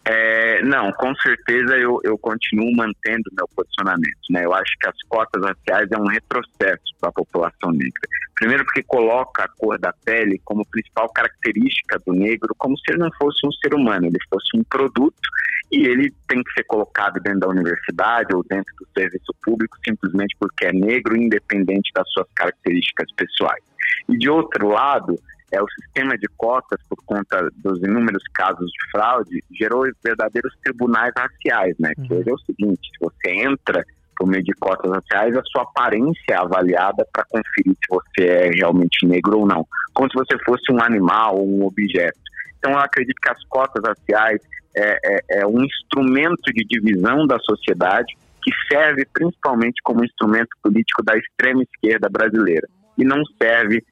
É, 0.07 0.61
não, 0.61 0.91
com 0.91 1.15
certeza 1.15 1.75
eu, 1.77 1.99
eu 2.03 2.15
continuo 2.17 2.71
mantendo 2.75 3.23
meu 3.33 3.47
posicionamento. 3.55 4.19
Né? 4.29 4.45
Eu 4.45 4.53
acho 4.53 4.71
que 4.79 4.87
as 4.87 4.95
cotas 5.09 5.43
raciais 5.43 5.89
é 5.91 5.97
um 5.97 6.07
retrocesso 6.07 6.93
para 6.99 7.09
a 7.09 7.13
população 7.13 7.71
negra. 7.71 8.01
Primeiro 8.35 8.65
porque 8.65 8.83
coloca 8.83 9.45
a 9.45 9.47
cor 9.47 9.79
da 9.79 9.91
pele 10.05 10.39
como 10.45 10.65
principal 10.67 11.09
característica 11.09 11.99
do 12.05 12.13
negro, 12.13 12.53
como 12.57 12.77
se 12.77 12.91
ele 12.91 12.99
não 12.99 13.09
fosse 13.17 13.47
um 13.47 13.51
ser 13.53 13.73
humano, 13.73 14.05
ele 14.05 14.19
fosse 14.29 14.55
um 14.55 14.63
produto 14.63 15.27
e 15.71 15.87
ele 15.87 16.13
tem 16.27 16.43
que 16.43 16.53
ser 16.53 16.63
colocado 16.65 17.19
dentro 17.21 17.39
da 17.39 17.47
universidade 17.47 18.35
ou 18.35 18.43
dentro 18.47 18.71
do 18.75 18.87
serviço 18.93 19.33
público 19.43 19.75
simplesmente 19.83 20.35
porque 20.39 20.65
é 20.65 20.71
negro, 20.71 21.17
independente 21.17 21.91
das 21.95 22.07
suas 22.11 22.27
características 22.35 23.07
pessoais. 23.15 23.63
E 24.07 24.17
de 24.17 24.29
outro 24.29 24.67
lado, 24.67 25.17
é 25.55 25.61
o 25.61 25.69
sistema 25.69 26.17
de 26.17 26.27
cotas, 26.37 26.79
por 26.89 26.97
conta 27.05 27.49
dos 27.55 27.79
inúmeros 27.79 28.23
casos 28.33 28.69
de 28.69 28.91
fraude, 28.91 29.43
gerou 29.57 29.85
verdadeiros 30.03 30.53
tribunais 30.63 31.13
raciais, 31.17 31.75
né? 31.79 31.93
Uhum. 31.97 32.07
Que 32.07 32.13
hoje 32.13 32.29
é 32.29 32.33
o 32.33 32.39
seguinte, 32.39 32.89
se 32.91 32.99
você 32.99 33.31
entra 33.31 33.83
por 34.17 34.27
meio 34.27 34.43
de 34.43 34.53
cotas 34.53 34.91
raciais, 34.91 35.35
a 35.35 35.43
sua 35.43 35.63
aparência 35.63 36.31
é 36.31 36.35
avaliada 36.35 37.05
para 37.11 37.25
conferir 37.25 37.75
se 37.75 37.89
você 37.89 38.27
é 38.27 38.49
realmente 38.49 39.05
negro 39.05 39.39
ou 39.39 39.47
não, 39.47 39.65
como 39.93 40.09
se 40.09 40.15
você 40.15 40.37
fosse 40.45 40.71
um 40.71 40.81
animal 40.81 41.37
ou 41.37 41.47
um 41.47 41.65
objeto. 41.65 42.19
Então, 42.57 42.71
eu 42.71 42.79
acredito 42.79 43.19
que 43.21 43.29
as 43.29 43.43
cotas 43.45 43.83
raciais 43.85 44.41
é, 44.75 44.99
é, 45.03 45.39
é 45.41 45.47
um 45.47 45.63
instrumento 45.63 46.51
de 46.53 46.63
divisão 46.65 47.25
da 47.27 47.37
sociedade 47.39 48.15
que 48.41 48.51
serve 48.71 49.05
principalmente 49.11 49.81
como 49.83 50.05
instrumento 50.05 50.49
político 50.61 51.03
da 51.03 51.17
extrema 51.17 51.63
esquerda 51.63 52.07
brasileira 52.09 52.67
e 52.97 53.03
não 53.03 53.21
serve 53.41 53.83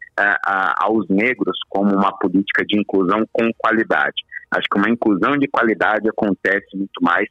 aos 0.79 1.07
negros 1.09 1.57
como 1.69 1.95
uma 1.95 2.11
política 2.17 2.63
de 2.65 2.79
inclusão 2.79 3.25
com 3.31 3.49
qualidade. 3.57 4.23
Acho 4.51 4.67
que 4.71 4.77
uma 4.77 4.89
inclusão 4.89 5.37
de 5.37 5.47
qualidade 5.47 6.07
acontece 6.07 6.75
muito 6.75 7.01
mais 7.01 7.27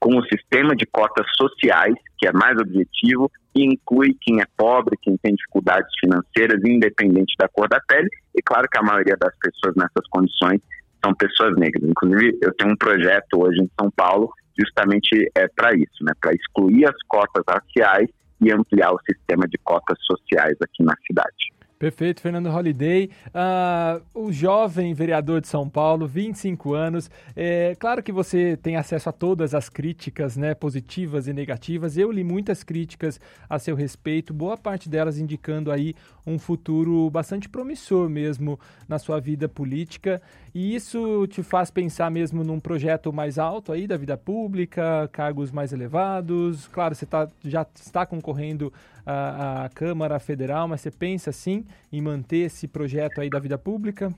com 0.00 0.16
o 0.18 0.24
sistema 0.24 0.74
de 0.74 0.86
cotas 0.86 1.26
sociais, 1.36 1.94
que 2.18 2.26
é 2.26 2.32
mais 2.32 2.58
objetivo 2.58 3.30
e 3.54 3.64
inclui 3.64 4.16
quem 4.20 4.40
é 4.40 4.44
pobre, 4.56 4.96
quem 5.00 5.16
tem 5.16 5.34
dificuldades 5.34 5.90
financeiras, 6.00 6.60
independente 6.66 7.34
da 7.38 7.48
cor 7.48 7.68
da 7.68 7.80
pele. 7.86 8.08
E 8.34 8.42
claro 8.42 8.66
que 8.70 8.78
a 8.78 8.82
maioria 8.82 9.16
das 9.16 9.34
pessoas 9.38 9.74
nessas 9.76 10.06
condições 10.10 10.60
são 11.04 11.14
pessoas 11.14 11.54
negras. 11.56 11.88
Inclusive, 11.88 12.38
eu 12.42 12.52
tenho 12.54 12.72
um 12.72 12.76
projeto 12.76 13.40
hoje 13.40 13.60
em 13.60 13.70
São 13.78 13.90
Paulo 13.90 14.30
justamente 14.58 15.30
é 15.34 15.48
para 15.48 15.74
isso, 15.74 16.04
né, 16.04 16.12
para 16.20 16.32
excluir 16.32 16.84
as 16.86 16.96
cotas 17.08 17.42
raciais 17.48 18.08
e 18.40 18.52
ampliar 18.52 18.92
o 18.92 19.00
sistema 19.08 19.46
de 19.48 19.58
cotas 19.58 19.98
sociais 20.04 20.56
aqui 20.60 20.82
na 20.82 20.94
cidade. 21.06 21.52
Perfeito, 21.82 22.20
Fernando 22.20 22.48
Holliday. 22.48 23.10
Uh, 23.26 24.26
o 24.26 24.30
jovem 24.30 24.94
vereador 24.94 25.40
de 25.40 25.48
São 25.48 25.68
Paulo, 25.68 26.06
25 26.06 26.74
anos. 26.74 27.10
É, 27.34 27.74
claro 27.74 28.00
que 28.00 28.12
você 28.12 28.56
tem 28.56 28.76
acesso 28.76 29.08
a 29.08 29.12
todas 29.12 29.52
as 29.52 29.68
críticas, 29.68 30.36
né, 30.36 30.54
positivas 30.54 31.26
e 31.26 31.32
negativas. 31.32 31.96
Eu 31.96 32.12
li 32.12 32.22
muitas 32.22 32.62
críticas 32.62 33.18
a 33.50 33.58
seu 33.58 33.74
respeito, 33.74 34.32
boa 34.32 34.56
parte 34.56 34.88
delas 34.88 35.18
indicando 35.18 35.72
aí 35.72 35.92
um 36.24 36.38
futuro 36.38 37.10
bastante 37.10 37.48
promissor 37.48 38.08
mesmo 38.08 38.60
na 38.88 39.00
sua 39.00 39.18
vida 39.18 39.48
política. 39.48 40.22
E 40.54 40.76
isso 40.76 41.26
te 41.26 41.42
faz 41.42 41.68
pensar 41.68 42.12
mesmo 42.12 42.44
num 42.44 42.60
projeto 42.60 43.12
mais 43.12 43.40
alto 43.40 43.72
aí 43.72 43.88
da 43.88 43.96
vida 43.96 44.16
pública, 44.16 45.08
cargos 45.10 45.50
mais 45.50 45.72
elevados. 45.72 46.68
Claro, 46.68 46.94
você 46.94 47.06
tá, 47.06 47.26
já 47.42 47.66
está 47.74 48.06
concorrendo 48.06 48.72
à, 49.04 49.64
à 49.64 49.68
Câmara 49.68 50.18
Federal, 50.18 50.68
mas 50.68 50.80
você 50.80 50.90
pensa 50.90 51.32
sim 51.32 51.64
em 51.92 52.00
manter 52.00 52.46
esse 52.46 52.68
projeto 52.68 53.20
aí 53.20 53.28
da 53.28 53.38
vida 53.38 53.58
pública? 53.58 54.12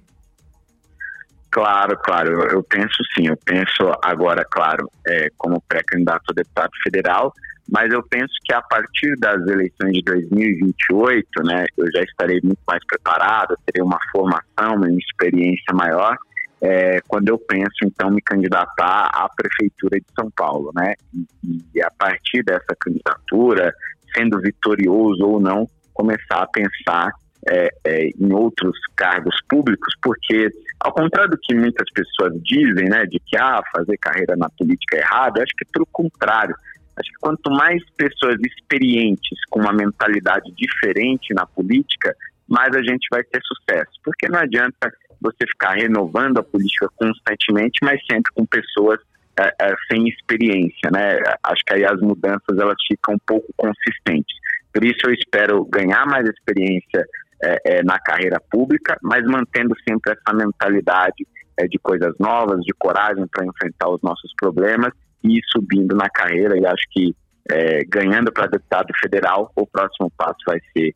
Claro, 1.51 1.97
claro, 1.99 2.33
eu, 2.33 2.49
eu 2.49 2.63
penso 2.65 2.97
sim. 3.15 3.29
Eu 3.29 3.37
penso 3.45 3.93
agora, 4.03 4.45
claro, 4.51 4.91
é, 5.07 5.29
como 5.39 5.63
pré-candidato 5.69 6.25
a 6.31 6.35
deputado 6.35 6.71
federal, 6.83 7.33
mas 7.71 7.93
eu 7.93 8.03
penso 8.03 8.35
que 8.45 8.53
a 8.53 8.61
partir 8.61 9.17
das 9.19 9.41
eleições 9.47 9.93
de 9.93 10.03
2028, 10.03 11.29
né, 11.45 11.65
eu 11.79 11.87
já 11.93 12.03
estarei 12.03 12.41
muito 12.43 12.61
mais 12.67 12.85
preparado, 12.85 13.57
terei 13.65 13.87
uma 13.87 13.99
formação, 14.11 14.77
uma 14.77 14.91
experiência 14.91 15.73
maior, 15.73 16.17
é, 16.61 17.01
quando 17.07 17.29
eu 17.29 17.39
penso, 17.39 17.85
então, 17.85 18.11
me 18.11 18.21
candidatar 18.21 19.11
à 19.15 19.29
Prefeitura 19.37 19.99
de 19.99 20.07
São 20.19 20.31
Paulo, 20.31 20.73
né, 20.75 20.95
e, 21.43 21.65
e 21.75 21.83
a 21.83 21.91
partir 21.91 22.43
dessa 22.43 22.75
candidatura, 22.81 23.73
sendo 24.17 24.41
vitorioso 24.41 25.25
ou 25.25 25.41
não, 25.41 25.69
começar 25.93 26.43
a 26.43 26.47
pensar 26.47 27.13
é, 27.49 27.69
é, 27.85 28.09
em 28.09 28.33
outros 28.33 28.77
cargos 28.97 29.37
públicos, 29.49 29.95
porque, 30.03 30.49
ao 30.81 30.93
contrário 30.93 31.31
do 31.31 31.39
que 31.43 31.55
muitas 31.55 31.87
pessoas 31.93 32.33
dizem, 32.43 32.89
né, 32.89 33.05
de 33.05 33.21
que 33.21 33.37
ah, 33.37 33.61
fazer 33.75 33.97
carreira 33.99 34.35
na 34.37 34.49
política 34.51 34.97
é 34.97 35.01
errado, 35.01 35.41
acho 35.41 35.55
que 35.57 35.65
pelo 35.73 35.87
contrário. 35.87 36.55
Acho 36.97 37.11
que 37.11 37.19
quanto 37.21 37.51
mais 37.51 37.83
pessoas 37.97 38.37
experientes 38.41 39.39
com 39.51 39.61
uma 39.61 39.73
mentalidade 39.73 40.53
diferente 40.53 41.35
na 41.35 41.45
política, 41.45 42.15
mais 42.49 42.75
a 42.75 42.81
gente 42.81 43.07
vai 43.11 43.23
ter 43.25 43.41
sucesso. 43.43 43.91
Porque 44.05 44.29
não 44.29 44.39
adianta 44.39 44.93
você 45.21 45.45
ficar 45.51 45.75
renovando 45.75 46.39
a 46.39 46.43
política 46.43 46.89
constantemente, 46.97 47.81
mas 47.83 48.01
sempre 48.09 48.33
com 48.33 48.47
pessoas 48.47 49.01
é, 49.39 49.53
é, 49.61 49.75
sem 49.91 50.09
experiência, 50.09 50.91
né? 50.93 51.19
Acho 51.43 51.63
que 51.67 51.75
aí 51.75 51.85
as 51.85 52.01
mudanças 52.01 52.57
elas 52.57 52.77
ficam 52.87 53.15
um 53.15 53.19
pouco 53.27 53.47
consistentes. 53.57 54.37
Por 54.73 54.85
isso 54.85 55.01
eu 55.07 55.15
espero 55.15 55.65
ganhar 55.65 56.07
mais 56.07 56.25
experiência 56.29 57.05
é, 57.43 57.59
é, 57.65 57.83
na 57.83 57.99
carreira 57.99 58.41
pública, 58.51 58.97
mas 59.03 59.25
mantendo 59.25 59.75
sempre 59.89 60.13
essa 60.13 60.37
mentalidade 60.37 61.27
é, 61.59 61.67
de 61.67 61.79
coisas 61.79 62.15
novas, 62.19 62.61
de 62.61 62.73
coragem 62.79 63.27
para 63.27 63.45
enfrentar 63.45 63.89
os 63.89 64.01
nossos 64.03 64.33
problemas 64.41 64.93
e 65.23 65.41
subindo 65.51 65.95
na 65.95 66.09
carreira. 66.09 66.57
E 66.59 66.67
acho 66.67 66.85
que 66.91 67.15
é, 67.51 67.81
ganhando 67.87 68.33
para 68.33 68.47
deputado 68.47 68.93
federal, 69.03 69.53
o 69.57 69.67
próximo 69.67 70.11
passo 70.17 70.39
vai 70.47 70.59
ser 70.73 70.93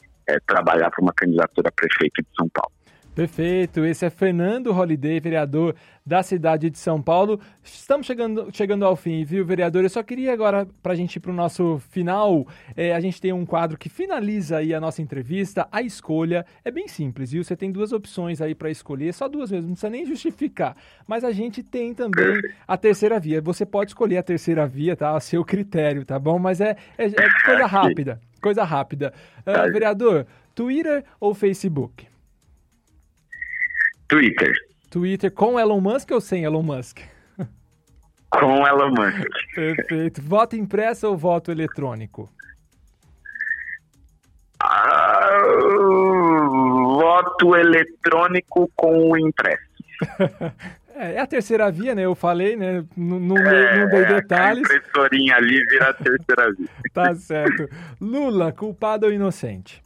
trabalhar 0.47 0.90
para 0.90 1.02
uma 1.02 1.12
candidatura 1.14 1.71
a 1.71 1.73
prefeito 1.73 2.21
de 2.21 2.28
São 2.37 2.49
Paulo. 2.50 2.71
Perfeito. 3.19 3.85
Esse 3.85 4.07
é 4.07 4.11
Fernando 4.11 4.71
Holiday, 4.71 5.19
vereador 5.19 5.75
da 6.07 6.23
cidade 6.23 6.71
de 6.71 6.79
São 6.79 7.03
Paulo. 7.03 7.41
Estamos 7.65 8.07
chegando, 8.07 8.49
chegando 8.53 8.85
ao 8.85 8.95
fim, 8.95 9.25
viu, 9.25 9.45
vereador? 9.45 9.83
Eu 9.83 9.91
só 9.91 10.05
queria 10.05 10.33
agora, 10.33 10.69
para 10.81 10.93
a 10.93 10.95
gente 10.95 11.17
ir 11.17 11.21
para 11.21 11.33
o 11.33 11.35
nosso 11.35 11.81
final, 11.91 12.47
é, 12.77 12.95
a 12.95 13.01
gente 13.01 13.21
tem 13.21 13.33
um 13.33 13.45
quadro 13.45 13.77
que 13.77 13.89
finaliza 13.89 14.59
aí 14.59 14.73
a 14.73 14.81
nossa 14.81 15.03
entrevista. 15.03 15.67
A 15.73 15.83
escolha 15.83 16.47
é 16.65 16.71
bem 16.71 16.87
simples, 16.87 17.33
viu? 17.33 17.43
Você 17.43 17.57
tem 17.57 17.73
duas 17.73 17.93
opções 17.93 18.41
aí 18.41 18.55
para 18.55 18.71
escolher, 18.71 19.13
só 19.13 19.27
duas 19.27 19.51
vezes, 19.51 19.65
não 19.65 19.73
precisa 19.73 19.91
nem 19.91 20.07
justificar. 20.07 20.77
Mas 21.05 21.25
a 21.25 21.33
gente 21.33 21.61
tem 21.61 21.93
também 21.95 22.41
a 22.69 22.77
terceira 22.77 23.19
via. 23.19 23.43
Você 23.43 23.67
pode 23.67 23.91
escolher 23.91 24.19
a 24.19 24.23
terceira 24.23 24.65
via, 24.65 24.95
tá? 24.95 25.17
A 25.17 25.19
seu 25.19 25.45
critério, 25.45 26.05
tá 26.05 26.21
bom? 26.21 26.39
Mas 26.39 26.61
é, 26.61 26.77
é, 26.97 27.07
é 27.07 27.29
coisa 27.45 27.67
rápida. 27.67 28.21
Coisa 28.41 28.63
rápida. 28.63 29.13
Uh, 29.41 29.73
vereador, 29.73 30.25
Twitter 30.55 31.03
ou 31.19 31.35
Facebook? 31.35 32.08
Twitter. 34.09 34.53
Twitter 34.91 35.31
com 35.31 35.59
Elon 35.61 35.81
Musk 35.81 36.11
ou 36.12 36.21
sem 36.21 36.45
Elon 36.45 36.62
Musk? 36.62 37.00
Com 38.31 38.67
Elon 38.67 38.91
Musk. 38.91 39.29
Perfeito. 39.55 40.23
Voto 40.23 40.57
impresso 40.57 41.09
ou 41.09 41.17
voto 41.17 41.50
eletrônico? 41.50 42.29
Ah, 44.61 45.38
voto 46.99 47.55
eletrônico 47.57 48.71
com 48.75 49.11
o 49.11 49.17
impresso. 49.17 49.69
É, 51.00 51.12
é, 51.12 51.21
a 51.21 51.27
terceira 51.29 51.71
via, 51.71 51.95
né? 51.95 52.05
Eu 52.05 52.17
falei, 52.17 52.57
né? 52.57 52.85
Não, 52.97 53.21
não, 53.21 53.37
é, 53.37 53.79
não 53.79 53.88
dei 53.88 54.05
detalhes. 54.05 54.69
A 54.69 54.75
impressorinha 54.75 55.37
ali 55.37 55.65
vira 55.67 55.91
a 55.91 55.95
terceira 55.95 56.53
via. 56.53 56.69
tá 56.93 57.15
certo. 57.15 57.69
Lula, 58.00 58.50
culpado 58.50 59.07
ou 59.07 59.12
inocente? 59.12 59.81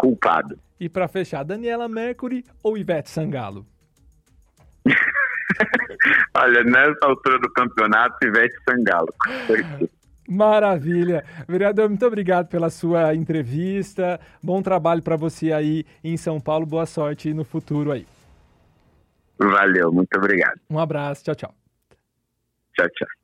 Culpado. 0.00 0.58
E 0.80 0.88
para 0.88 1.06
fechar, 1.06 1.44
Daniela 1.44 1.86
Mercury 1.86 2.42
ou 2.62 2.78
Ivete 2.78 3.10
Sangalo? 3.10 3.66
Olha, 6.34 6.64
nessa 6.64 7.04
altura 7.04 7.38
do 7.38 7.52
campeonato, 7.52 8.16
Ivete 8.26 8.54
Sangalo. 8.66 9.12
Maravilha. 10.26 11.22
Vereador, 11.46 11.90
muito 11.90 12.06
obrigado 12.06 12.48
pela 12.48 12.70
sua 12.70 13.14
entrevista. 13.14 14.18
Bom 14.42 14.62
trabalho 14.62 15.02
para 15.02 15.16
você 15.16 15.52
aí 15.52 15.84
em 16.02 16.16
São 16.16 16.40
Paulo. 16.40 16.64
Boa 16.64 16.86
sorte 16.86 17.34
no 17.34 17.44
futuro 17.44 17.92
aí. 17.92 18.06
Valeu, 19.38 19.92
muito 19.92 20.16
obrigado. 20.16 20.58
Um 20.70 20.78
abraço. 20.78 21.24
Tchau, 21.24 21.34
tchau. 21.34 21.54
Tchau, 22.74 22.88
tchau. 22.88 23.19